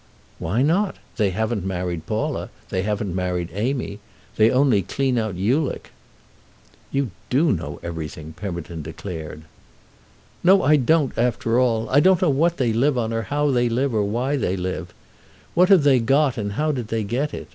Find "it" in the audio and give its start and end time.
17.31-17.47